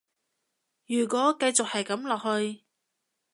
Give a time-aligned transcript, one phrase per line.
[0.87, 2.63] 如果繼續係噉落去